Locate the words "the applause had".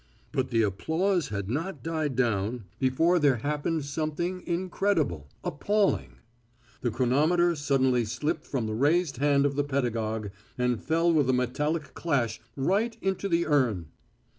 0.49-1.47